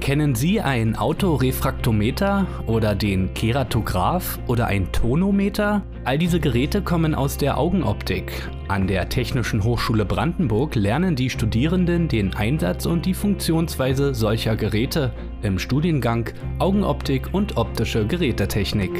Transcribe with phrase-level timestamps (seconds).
[0.00, 5.82] Kennen Sie ein Autorefraktometer oder den Keratograph oder ein Tonometer?
[6.04, 8.32] All diese Geräte kommen aus der Augenoptik.
[8.68, 15.12] An der Technischen Hochschule Brandenburg lernen die Studierenden den Einsatz und die Funktionsweise solcher Geräte
[15.42, 18.90] im Studiengang Augenoptik und optische Gerätetechnik.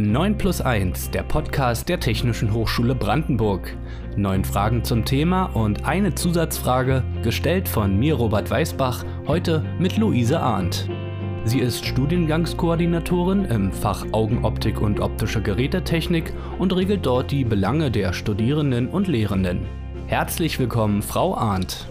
[0.00, 3.76] 9 plus 1, der Podcast der Technischen Hochschule Brandenburg.
[4.16, 10.40] Neun Fragen zum Thema und eine Zusatzfrage, gestellt von mir, Robert Weißbach, heute mit Luise
[10.40, 10.88] Arndt.
[11.44, 18.12] Sie ist Studiengangskoordinatorin im Fach Augenoptik und optische Gerätetechnik und regelt dort die Belange der
[18.12, 19.66] Studierenden und Lehrenden.
[20.06, 21.88] Herzlich willkommen, Frau Arndt.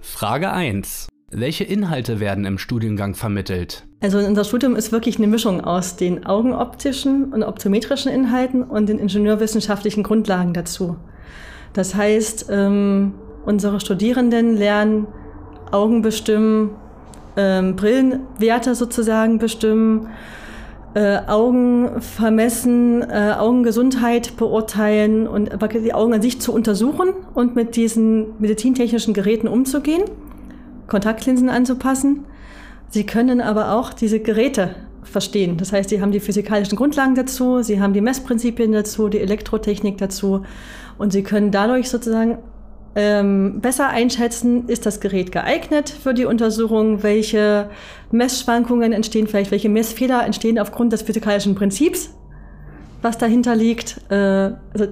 [0.00, 1.08] Frage 1.
[1.36, 3.84] Welche Inhalte werden im Studiengang vermittelt?
[4.00, 9.00] Also unser Studium ist wirklich eine Mischung aus den augenoptischen und optometrischen Inhalten und den
[9.00, 10.96] ingenieurwissenschaftlichen Grundlagen dazu.
[11.72, 15.08] Das heißt, ähm, unsere Studierenden lernen
[15.72, 16.70] Augen bestimmen,
[17.36, 20.10] ähm, Brillenwerte sozusagen bestimmen,
[20.94, 27.74] äh, Augen vermessen, äh, Augengesundheit beurteilen und die Augen an sich zu untersuchen und mit
[27.74, 30.04] diesen medizintechnischen Geräten umzugehen.
[30.86, 32.24] Kontaktlinsen anzupassen.
[32.90, 35.56] Sie können aber auch diese Geräte verstehen.
[35.56, 39.98] Das heißt, sie haben die physikalischen Grundlagen dazu, sie haben die Messprinzipien dazu, die Elektrotechnik
[39.98, 40.42] dazu
[40.98, 42.38] und sie können dadurch sozusagen
[42.96, 47.68] ähm, besser einschätzen, ist das Gerät geeignet für die Untersuchung, welche
[48.12, 52.10] Messschwankungen entstehen, vielleicht welche Messfehler entstehen aufgrund des physikalischen Prinzips,
[53.02, 54.00] was dahinter liegt.
[54.10, 54.86] Äh, also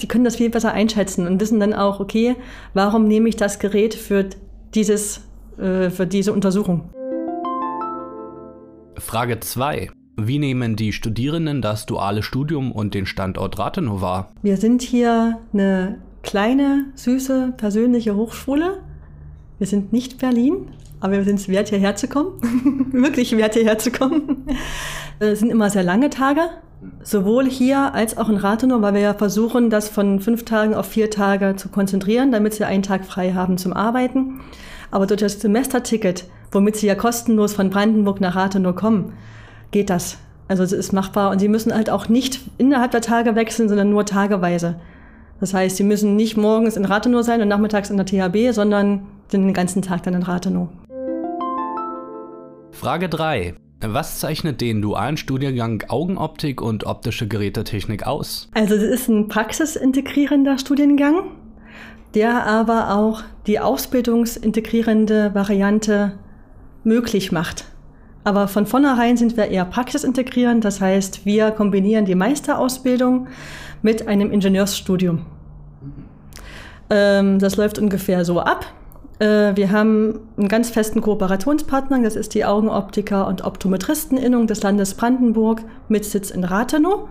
[0.00, 2.36] die können das viel besser einschätzen und wissen dann auch, okay,
[2.74, 4.26] warum nehme ich das Gerät für
[4.74, 5.22] dieses,
[5.58, 6.90] äh, für diese Untersuchung.
[8.98, 9.90] Frage 2.
[10.16, 14.32] Wie nehmen die Studierenden das duale Studium und den Standort Rathenow wahr?
[14.42, 18.82] Wir sind hier eine kleine, süße, persönliche Hochschule.
[19.58, 20.68] Wir sind nicht Berlin,
[21.00, 22.38] aber wir sind es wert, hierher zu kommen.
[22.92, 24.46] Wirklich wert, hierher zu kommen.
[25.18, 26.42] Es sind immer sehr lange Tage,
[27.02, 30.86] sowohl hier als auch in Rathenow, weil wir ja versuchen, das von fünf Tagen auf
[30.86, 34.40] vier Tage zu konzentrieren, damit sie einen Tag frei haben zum Arbeiten.
[34.90, 39.14] Aber durch das Semesterticket, womit sie ja kostenlos von Brandenburg nach Rathenow kommen,
[39.70, 40.18] geht das.
[40.48, 43.90] Also es ist machbar und sie müssen halt auch nicht innerhalb der Tage wechseln, sondern
[43.90, 44.76] nur tageweise.
[45.40, 49.06] Das heißt, sie müssen nicht morgens in Rathenow sein und nachmittags in der THB, sondern
[49.32, 50.68] den ganzen Tag dann in Rathenow.
[52.70, 53.54] Frage 3.
[53.84, 58.48] Was zeichnet den dualen Studiengang Augenoptik und optische Gerätetechnik aus?
[58.54, 61.32] Also es ist ein praxisintegrierender Studiengang,
[62.14, 66.12] der aber auch die ausbildungsintegrierende Variante
[66.84, 67.64] möglich macht.
[68.22, 73.26] Aber von vornherein sind wir eher praxisintegrierend, das heißt, wir kombinieren die Meisterausbildung
[73.82, 75.26] mit einem Ingenieursstudium.
[76.88, 78.64] Ähm, das läuft ungefähr so ab.
[79.22, 84.94] Äh, wir haben einen ganz festen Kooperationspartner, das ist die Augenoptiker und Optometristeninnung des Landes
[84.94, 87.08] Brandenburg mit Sitz in Rathenow.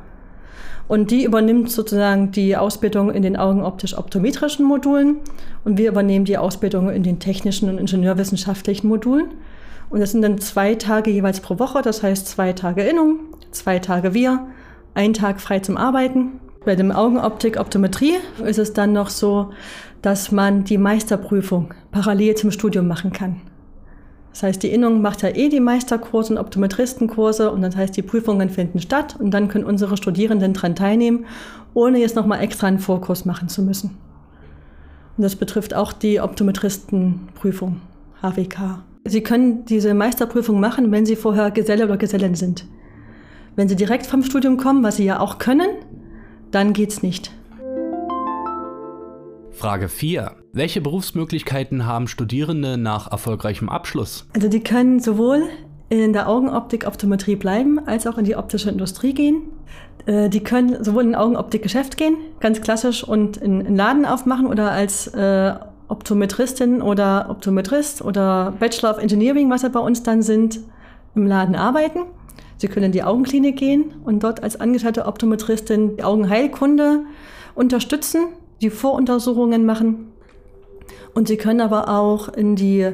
[0.89, 5.17] Und die übernimmt sozusagen die Ausbildung in den augenoptisch-optometrischen Modulen
[5.63, 9.27] und wir übernehmen die Ausbildung in den technischen und ingenieurwissenschaftlichen Modulen.
[9.89, 13.19] Und das sind dann zwei Tage jeweils pro Woche, das heißt zwei Tage Innung,
[13.51, 14.47] zwei Tage wir,
[14.93, 16.41] ein Tag frei zum Arbeiten.
[16.65, 19.51] Bei dem Augenoptik-Optometrie ist es dann noch so,
[20.01, 23.41] dass man die Meisterprüfung parallel zum Studium machen kann.
[24.31, 28.01] Das heißt, die Innung macht ja eh die Meisterkurse und Optometristenkurse und das heißt, die
[28.01, 31.25] Prüfungen finden statt und dann können unsere Studierenden daran teilnehmen,
[31.73, 33.97] ohne jetzt nochmal extra einen Vorkurs machen zu müssen.
[35.17, 37.81] Und das betrifft auch die Optometristenprüfung,
[38.21, 38.83] HWK.
[39.03, 42.65] Sie können diese Meisterprüfung machen, wenn Sie vorher Geselle oder Gesellin sind.
[43.55, 45.69] Wenn Sie direkt vom Studium kommen, was Sie ja auch können,
[46.51, 47.33] dann geht's nicht.
[49.61, 50.31] Frage 4.
[50.53, 54.25] Welche Berufsmöglichkeiten haben Studierende nach erfolgreichem Abschluss?
[54.33, 55.43] Also die können sowohl
[55.89, 59.43] in der Augenoptik Optometrie bleiben, als auch in die optische Industrie gehen.
[60.07, 65.05] Äh, die können sowohl in Augenoptikgeschäft gehen, ganz klassisch, und einen Laden aufmachen oder als
[65.09, 65.53] äh,
[65.89, 70.59] Optometristin oder Optometrist oder Bachelor of Engineering, was sie bei uns dann sind,
[71.13, 71.99] im Laden arbeiten.
[72.57, 77.01] Sie können in die Augenklinik gehen und dort als angestellte Optometristin die Augenheilkunde
[77.53, 78.21] unterstützen
[78.61, 80.11] die Voruntersuchungen machen.
[81.13, 82.91] Und sie können aber auch in die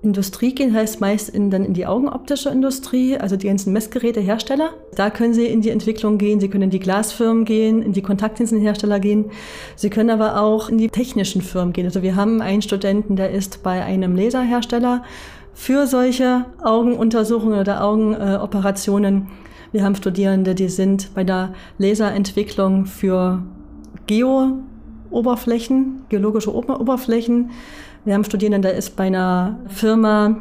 [0.00, 4.70] Industrie gehen, heißt meist in, dann in die augenoptische Industrie, also die ganzen Messgerätehersteller.
[4.94, 8.02] Da können Sie in die Entwicklung gehen, Sie können in die Glasfirmen gehen, in die
[8.02, 9.26] Kontaktlinsenhersteller gehen.
[9.74, 11.86] Sie können aber auch in die technischen Firmen gehen.
[11.86, 15.02] Also wir haben einen Studenten, der ist bei einem Laserhersteller
[15.52, 19.26] für solche Augenuntersuchungen oder Augenoperationen.
[19.72, 23.42] wir haben Studierende, die sind bei der Laserentwicklung für
[24.06, 24.60] Geo
[25.10, 27.50] Oberflächen, geologische Oberflächen.
[28.04, 30.36] Wir haben Studierenden, der ist bei einer Firma,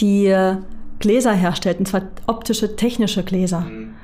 [0.00, 0.34] die
[0.98, 3.60] Gläser herstellt, und zwar optische, technische Gläser.
[3.60, 3.94] Mhm.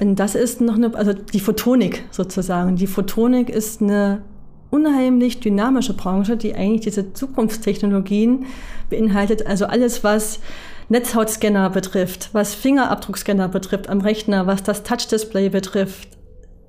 [0.00, 2.76] Und das ist noch eine, also die Photonik sozusagen.
[2.76, 4.22] Die Photonik ist eine
[4.70, 8.46] unheimlich dynamische Branche, die eigentlich diese Zukunftstechnologien
[8.90, 9.46] beinhaltet.
[9.46, 10.40] Also alles, was
[10.88, 16.08] Netzhautscanner betrifft, was Fingerabdruckscanner betrifft am Rechner, was das Touchdisplay betrifft.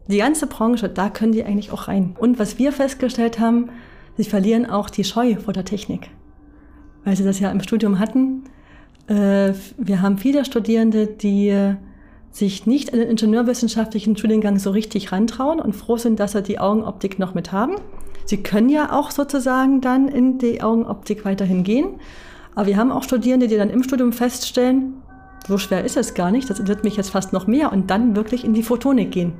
[0.07, 2.15] Die ganze Branche, da können die eigentlich auch rein.
[2.19, 3.69] Und was wir festgestellt haben,
[4.17, 6.09] sie verlieren auch die Scheu vor der Technik.
[7.05, 8.43] Weil sie das ja im Studium hatten.
[9.07, 11.75] Äh, wir haben viele Studierende, die
[12.31, 16.59] sich nicht an den ingenieurwissenschaftlichen Studiengang so richtig rantrauen und froh sind, dass sie die
[16.59, 17.75] Augenoptik noch mit haben.
[18.25, 21.99] Sie können ja auch sozusagen dann in die Augenoptik weiterhin gehen.
[22.55, 24.95] Aber wir haben auch Studierende, die dann im Studium feststellen,
[25.47, 28.15] so schwer ist es gar nicht, das interessiert mich jetzt fast noch mehr und dann
[28.15, 29.33] wirklich in die Photonik gehen.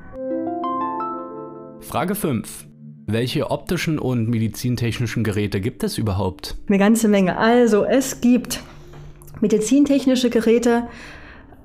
[1.84, 2.68] Frage 5.
[3.06, 6.56] Welche optischen und medizintechnischen Geräte gibt es überhaupt?
[6.68, 7.38] Eine ganze Menge.
[7.38, 8.62] Also es gibt
[9.42, 10.88] medizintechnische Geräte,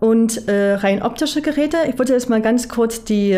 [0.01, 1.79] und äh, rein optische Geräte.
[1.89, 3.33] Ich würde jetzt mal ganz kurz die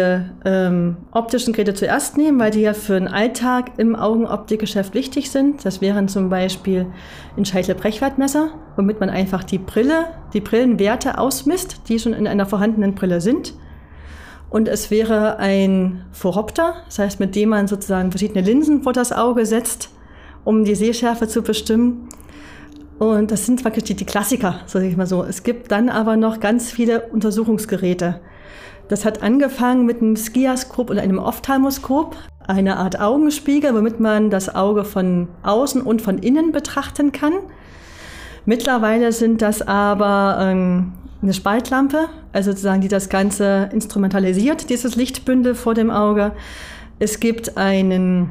[0.45, 5.65] ähm, optischen Geräte zuerst nehmen, weil die ja für den Alltag im Augenoptikgeschäft wichtig sind.
[5.65, 6.87] Das wären zum Beispiel
[7.37, 12.95] ein Scheitel-Brechwertmesser, womit man einfach die Brille, die Brillenwerte ausmisst, die schon in einer vorhandenen
[12.95, 13.55] Brille sind.
[14.51, 19.13] Und es wäre ein Phoropter, das heißt, mit dem man sozusagen verschiedene Linsen vor das
[19.13, 19.91] Auge setzt,
[20.45, 22.09] um die Sehschärfe zu bestimmen.
[22.99, 25.23] Und das sind praktisch die, die Klassiker, sage ich mal so.
[25.23, 28.21] Es gibt dann aber noch ganz viele Untersuchungsgeräte.
[28.89, 32.17] Das hat angefangen mit einem Skiaskop oder einem Ophthalmoskop,
[32.49, 37.35] eine Art Augenspiegel, womit man das Auge von außen und von innen betrachten kann.
[38.47, 40.93] Mittlerweile sind das aber ähm,
[41.23, 46.33] eine Spaltlampe, also sozusagen, die das Ganze instrumentalisiert, dieses Lichtbündel vor dem Auge.
[46.99, 48.31] Es gibt einen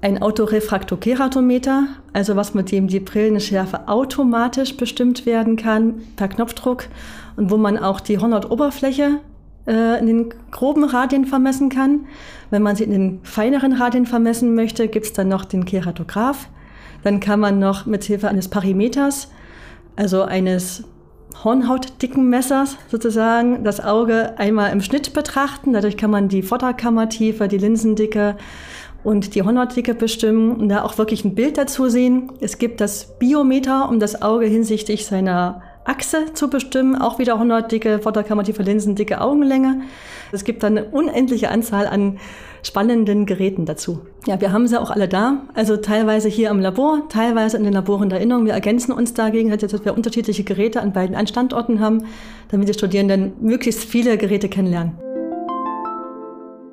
[0.00, 6.84] ein Autorefraktokeratometer, also was mit dem die Brillenschärfe automatisch bestimmt werden kann per Knopfdruck
[7.36, 9.20] und wo man auch die Hornhautoberfläche
[9.66, 12.06] äh, in den groben Radien vermessen kann.
[12.50, 16.48] Wenn man sie in den feineren Radien vermessen möchte, gibt es dann noch den Keratograph.
[17.02, 19.30] Dann kann man noch mit Hilfe eines Parimeters,
[19.96, 20.84] also eines
[21.44, 25.72] hornhautdicken Messers sozusagen, das Auge einmal im Schnitt betrachten.
[25.72, 28.36] Dadurch kann man die Vorderkammertiefe, die Linsendicke,
[29.04, 32.32] und die Hornhautdicke bestimmen und da auch wirklich ein Bild dazu sehen.
[32.40, 37.98] Es gibt das Biometer, um das Auge hinsichtlich seiner Achse zu bestimmen, auch wieder Hornhautdicke,
[37.98, 39.82] Vorderkammertiefe, Linsendicke, Augenlänge.
[40.30, 42.18] Es gibt dann eine unendliche Anzahl an
[42.62, 44.00] spannenden Geräten dazu.
[44.26, 47.72] Ja, wir haben sie auch alle da, also teilweise hier im Labor, teilweise in den
[47.72, 48.46] Laboren der Erinnerung.
[48.46, 52.04] Wir ergänzen uns dagegen, dass wir unterschiedliche Geräte an beiden Standorten haben,
[52.50, 54.92] damit die Studierenden möglichst viele Geräte kennenlernen.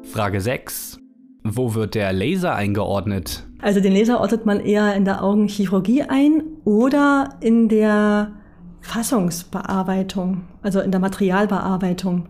[0.03, 0.99] Frage 6.
[1.43, 3.47] Wo wird der Laser eingeordnet?
[3.61, 8.38] Also den Laser ordnet man eher in der Augenchirurgie ein oder in der
[8.81, 12.25] Fassungsbearbeitung, also in der Materialbearbeitung.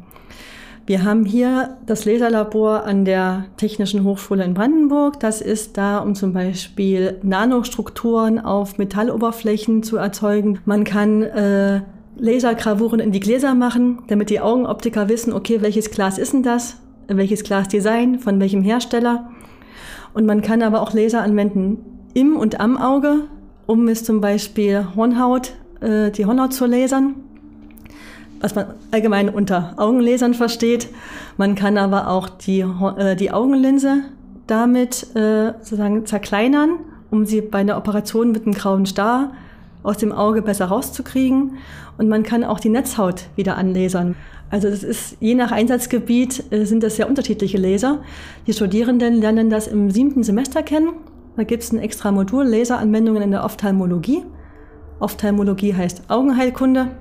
[0.85, 5.19] Wir haben hier das Laserlabor an der Technischen Hochschule in Brandenburg.
[5.19, 10.59] Das ist da, um zum Beispiel Nanostrukturen auf Metalloberflächen zu erzeugen.
[10.65, 11.81] Man kann äh,
[12.17, 16.77] Lasergravuren in die Gläser machen, damit die Augenoptiker wissen, okay, welches Glas ist denn das?
[17.17, 19.29] welches Glasdesign, von welchem Hersteller.
[20.13, 21.77] Und man kann aber auch Laser anwenden
[22.13, 23.27] im und am Auge,
[23.65, 27.15] um es zum Beispiel Hornhaut, äh, die Hornhaut zu lasern,
[28.41, 30.89] was man allgemein unter Augenlasern versteht.
[31.37, 34.03] Man kann aber auch die, äh, die Augenlinse
[34.47, 36.79] damit äh, sozusagen zerkleinern,
[37.11, 39.31] um sie bei einer Operation mit einem grauen Star
[39.83, 41.57] aus dem Auge besser rauszukriegen.
[41.97, 44.15] Und man kann auch die Netzhaut wieder anlasern.
[44.49, 47.99] Also das ist je nach Einsatzgebiet äh, sind das sehr unterschiedliche Laser.
[48.47, 50.89] Die Studierenden lernen das im siebten Semester kennen.
[51.37, 54.23] Da gibt es ein extra Modul Laseranwendungen in der Ophthalmologie.
[54.99, 56.91] Ophthalmologie heißt Augenheilkunde.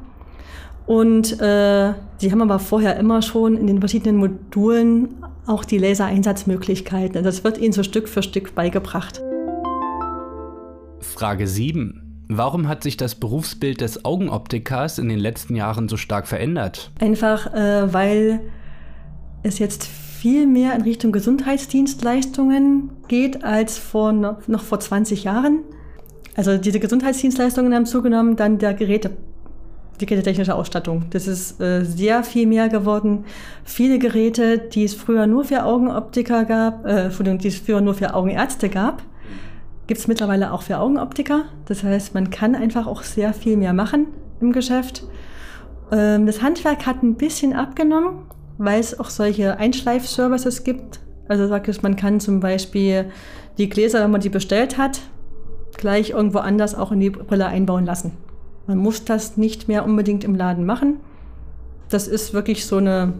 [0.86, 7.16] Und äh, sie haben aber vorher immer schon in den verschiedenen Modulen auch die Lasereinsatzmöglichkeiten.
[7.16, 9.20] Also das wird ihnen so Stück für Stück beigebracht.
[11.00, 12.26] Frage 7.
[12.30, 16.90] Warum hat sich das Berufsbild des Augenoptikers in den letzten Jahren so stark verändert?
[17.00, 18.40] Einfach, äh, weil
[19.42, 25.60] es jetzt viel mehr in Richtung Gesundheitsdienstleistungen geht als vor noch, noch vor 20 Jahren.
[26.38, 29.10] Also diese Gesundheitsdienstleistungen haben zugenommen, dann der Geräte,
[30.00, 31.06] die gerätetechnische Ausstattung.
[31.10, 33.24] Das ist äh, sehr viel mehr geworden.
[33.64, 38.14] Viele Geräte, die es früher nur für Augenoptiker gab, äh, die es früher nur für
[38.14, 39.02] Augenärzte gab,
[39.88, 41.46] gibt es mittlerweile auch für Augenoptiker.
[41.66, 44.06] Das heißt, man kann einfach auch sehr viel mehr machen
[44.40, 45.02] im Geschäft.
[45.90, 48.26] Ähm, das Handwerk hat ein bisschen abgenommen,
[48.58, 53.06] weil es auch solche Einschleif-Services gibt, Also sag ich, man kann zum Beispiel
[53.58, 55.00] die Gläser, wenn man die bestellt hat,
[55.78, 58.12] gleich irgendwo anders auch in die Brille einbauen lassen.
[58.66, 61.00] Man muss das nicht mehr unbedingt im Laden machen.
[61.88, 63.14] Das ist wirklich so eine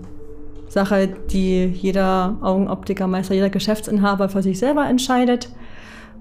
[0.69, 5.49] Sache, die jeder Augenoptikermeister, jeder Geschäftsinhaber für sich selber entscheidet,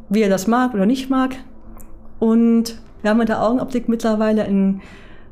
[0.08, 1.36] wie er das mag oder nicht mag.
[2.20, 4.82] Und wir haben mit der Augenoptik mittlerweile einen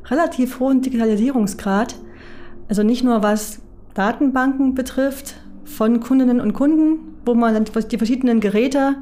[0.06, 1.96] relativ hohen Digitalisierungsgrad.
[2.68, 3.60] Also nicht nur was
[3.94, 8.96] Datenbanken betrifft von Kundinnen und Kunden, wo man dann die verschiedenen Geräte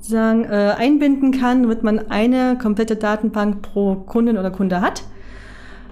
[0.00, 5.02] sagen, äh, einbinden kann, damit man eine komplette Datenbank pro Kundin oder Kunde hat,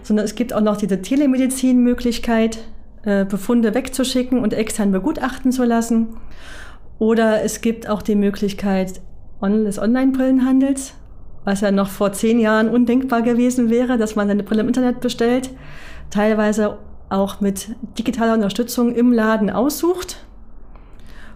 [0.03, 2.59] sondern es gibt auch noch diese Telemedizin-Möglichkeit,
[3.05, 6.09] äh, Befunde wegzuschicken und extern begutachten zu lassen.
[6.99, 9.01] Oder es gibt auch die Möglichkeit
[9.43, 10.95] des Online-Brillenhandels,
[11.45, 15.01] was ja noch vor zehn Jahren undenkbar gewesen wäre, dass man seine Brille im Internet
[15.01, 15.51] bestellt,
[16.11, 20.25] teilweise auch mit digitaler Unterstützung im Laden aussucht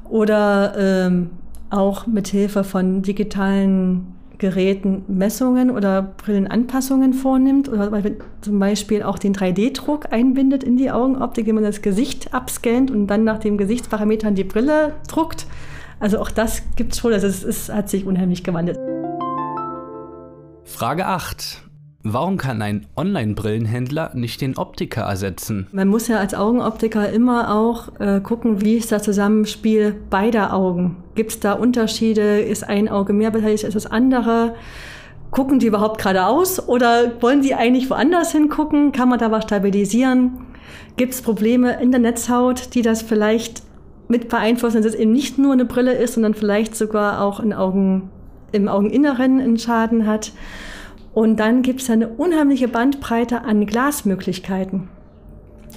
[0.08, 1.30] oder ähm,
[1.70, 7.90] auch mit Hilfe von digitalen Geräten Messungen oder Brillenanpassungen vornimmt oder
[8.40, 13.06] zum Beispiel auch den 3D-Druck einbindet in die Augenoptik, wenn man das Gesicht abscannt und
[13.06, 15.46] dann nach den Gesichtsparametern die Brille druckt.
[16.00, 18.78] Also auch das gibt es schon, also es, es hat sich unheimlich gewandelt.
[20.64, 21.69] Frage 8.
[22.02, 25.66] Warum kann ein Online-Brillenhändler nicht den Optiker ersetzen?
[25.70, 30.96] Man muss ja als Augenoptiker immer auch äh, gucken, wie ist das Zusammenspiel beider Augen.
[31.14, 32.40] Gibt es da Unterschiede?
[32.40, 34.54] Ist ein Auge mehr beteiligt als das andere?
[35.30, 38.92] Gucken die überhaupt geradeaus oder wollen die eigentlich woanders hingucken?
[38.92, 40.46] Kann man da was stabilisieren?
[40.96, 43.62] Gibt es Probleme in der Netzhaut, die das vielleicht
[44.08, 47.52] mit beeinflussen, dass es eben nicht nur eine Brille ist, sondern vielleicht sogar auch in
[47.52, 48.08] Augen,
[48.52, 50.32] im Augeninneren einen Schaden hat?
[51.12, 54.88] Und dann gibt es eine unheimliche Bandbreite an Glasmöglichkeiten.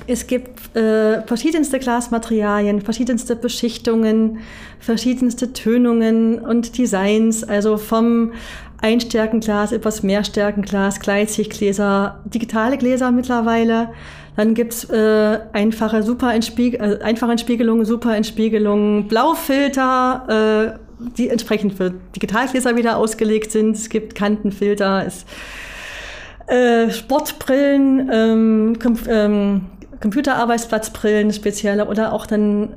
[0.06, 4.40] Es gibt äh, verschiedenste Glasmaterialien, verschiedenste Beschichtungen,
[4.80, 8.34] verschiedenste Tönungen und Designs, also vom
[8.82, 13.90] Einstärkenglas übers Mehrstärkenglas, Gleitsichtgläser, digitale Gläser mittlerweile.
[14.36, 20.83] Dann gibt's äh, einfache, super Entspiegel äh, einfache Entspiegelungen, super Entspiegelungen, Blaufilter, äh,
[21.18, 23.76] die entsprechend für Digitalgläser wieder ausgelegt sind.
[23.76, 25.26] Es gibt Kantenfilter, es,
[26.48, 29.62] äh, Sportbrillen, ähm, Com ähm,
[30.02, 32.74] Computerarbeitsplatzbrillen spezielle oder auch dann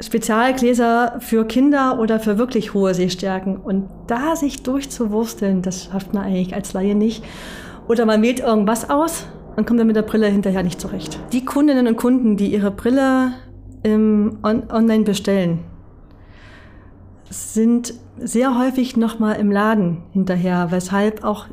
[0.00, 3.58] Spezialgläser für Kinder oder für wirklich hohe Sehstärken.
[3.58, 7.22] Und da sich durchzuwursteln, das schafft man eigentlich als Laie nicht.
[7.86, 11.18] Oder man wählt irgendwas aus und kommt dann mit der Brille hinterher nicht zurecht.
[11.32, 13.32] Die Kundinnen und Kunden, die ihre Brille
[13.82, 15.58] im on online bestellen,
[17.30, 21.46] sind sehr häufig nochmal im Laden hinterher, weshalb auch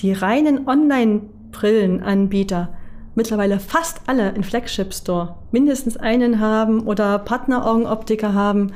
[0.00, 2.70] die reinen Online-Brillenanbieter
[3.14, 8.72] mittlerweile fast alle in Flagship Store mindestens einen haben oder Partneraugenoptiker haben,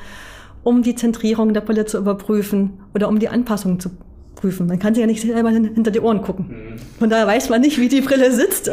[0.63, 3.91] um die Zentrierung der Brille zu überprüfen oder um die Anpassung zu
[4.35, 4.67] prüfen.
[4.67, 6.47] Man kann sich ja nicht selber hinter die Ohren gucken.
[6.49, 6.79] Mhm.
[6.99, 8.71] Von daher weiß man nicht, wie die Brille sitzt.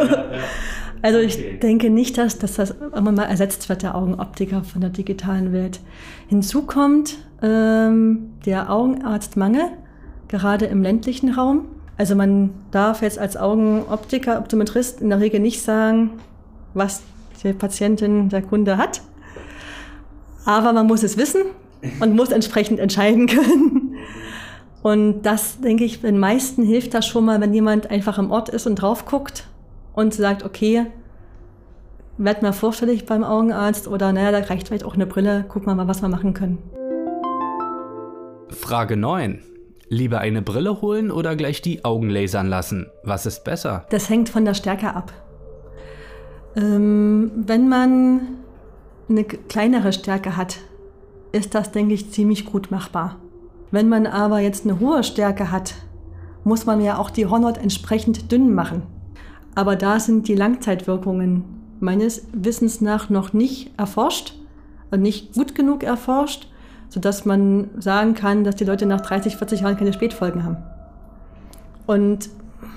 [1.06, 1.60] Also ich okay.
[1.62, 5.80] denke nicht, dass, dass das irgendwann mal ersetzt wird, der Augenoptiker von der digitalen Welt.
[6.30, 9.66] Hinzu kommt ähm, der Augenarztmangel,
[10.30, 11.66] gerade im ländlichen Raum.
[11.96, 16.10] Also man darf jetzt als Augenoptiker, Optometrist in der Regel nicht sagen,
[16.74, 17.04] was
[17.44, 19.04] die Patientin, der Kunde hat.
[20.44, 21.44] Aber man muss es wissen
[22.00, 23.94] und muss entsprechend entscheiden können.
[24.82, 28.50] Und das, denke ich, den meisten hilft das schon mal, wenn jemand einfach im Ort
[28.50, 29.46] ist und drauf guckt
[29.96, 30.86] und sagt, okay,
[32.18, 35.88] werd mal vorstellig beim Augenarzt oder naja, da reicht vielleicht auch eine Brille, guck mal,
[35.88, 36.60] was wir machen können.
[38.50, 39.42] Frage 9.
[39.88, 42.88] Lieber eine Brille holen oder gleich die Augen lasern lassen?
[43.04, 43.86] Was ist besser?
[43.90, 45.14] Das hängt von der Stärke ab.
[46.56, 48.22] Ähm, wenn man
[49.10, 50.58] eine kleinere Stärke hat,
[51.32, 53.18] ist das, denke ich, ziemlich gut machbar.
[53.72, 55.76] Wenn man aber jetzt eine hohe Stärke hat,
[56.44, 58.84] muss man ja auch die Hornhaut entsprechend dünn machen.
[59.56, 61.46] Aber da sind die Langzeitwirkungen
[61.80, 64.36] meines Wissens nach noch nicht erforscht
[64.92, 66.48] und nicht gut genug erforscht,
[66.90, 70.58] sodass man sagen kann, dass die Leute nach 30, 40 Jahren keine Spätfolgen haben.
[71.88, 72.30] Und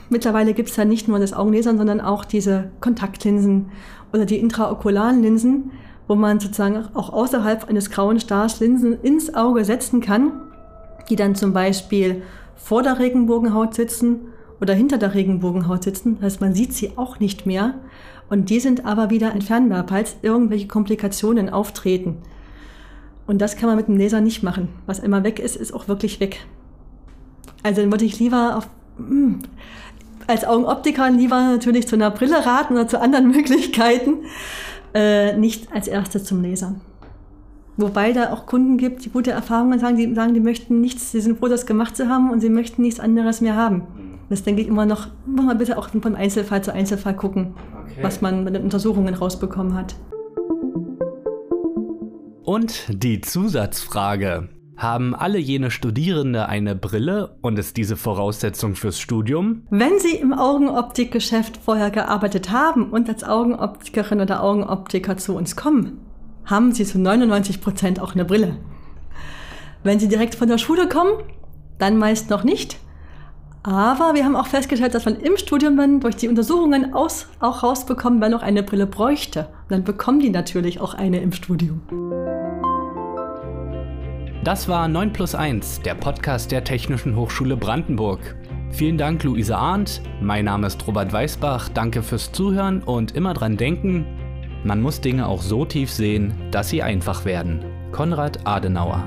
[0.08, 3.66] mittlerweile gibt es ja nicht nur das Augenlasern, sondern auch diese Kontaktlinsen
[4.12, 5.70] oder die intraokularen Linsen,
[6.06, 10.32] wo man sozusagen auch außerhalb eines grauen Stars Linsen ins Auge setzen kann,
[11.10, 12.22] die dann zum Beispiel
[12.56, 14.20] vor der Regenbogenhaut sitzen
[14.60, 16.16] oder hinter der Regenbogenhaut sitzen.
[16.16, 17.74] Das heißt, man sieht sie auch nicht mehr.
[18.28, 22.16] Und die sind aber wieder entfernbar, falls irgendwelche Komplikationen auftreten.
[23.26, 24.68] Und das kann man mit dem Laser nicht machen.
[24.86, 26.46] Was einmal weg ist, ist auch wirklich weg.
[27.62, 29.40] Also dann würde ich lieber auf, hm,
[30.26, 34.24] als Augenoptiker lieber natürlich zu einer Brille raten oder zu anderen Möglichkeiten,
[34.94, 36.74] äh, nicht als erstes zum Laser.
[37.76, 41.20] Wobei da auch Kunden gibt, die gute Erfahrungen sagen, die sagen, die möchten nichts, sie
[41.20, 43.82] sind froh, das gemacht zu haben und sie möchten nichts anderes mehr haben.
[44.28, 47.54] Das denke ich immer noch, muss man bitte auch von Einzelfall zu Einzelfall gucken,
[47.84, 48.02] okay.
[48.02, 49.94] was man mit den Untersuchungen rausbekommen hat.
[52.44, 54.48] Und die Zusatzfrage.
[54.76, 59.66] Haben alle jene Studierende eine Brille und ist diese Voraussetzung fürs Studium?
[59.70, 65.98] Wenn sie im Augenoptikgeschäft vorher gearbeitet haben und als Augenoptikerin oder Augenoptiker zu uns kommen,
[66.44, 68.56] haben sie zu 99 Prozent auch eine Brille.
[69.82, 71.24] Wenn sie direkt von der Schule kommen,
[71.78, 72.78] dann meist noch nicht.
[73.62, 77.62] Aber wir haben auch festgestellt, dass man im Studium dann durch die Untersuchungen aus, auch
[77.62, 79.40] rausbekommt, wer noch eine Brille bräuchte.
[79.40, 81.82] Und dann bekommen die natürlich auch eine im Studium.
[84.44, 88.36] Das war 9 plus 1, der Podcast der Technischen Hochschule Brandenburg.
[88.70, 90.00] Vielen Dank, Luise Arndt.
[90.20, 91.68] Mein Name ist Robert Weißbach.
[91.70, 94.06] Danke fürs Zuhören und immer dran denken,
[94.64, 97.64] man muss Dinge auch so tief sehen, dass sie einfach werden.
[97.92, 99.04] Konrad Adenauer